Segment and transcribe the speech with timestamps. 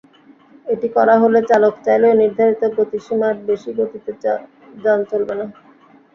[0.67, 4.11] এটি করা হলে চালক চাইলেও নির্ধারিত গতিসীমার বেশি গতিতে
[4.83, 5.45] যান চলবে না।